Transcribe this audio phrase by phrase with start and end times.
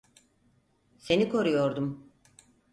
[0.97, 2.11] Seni koruyordum.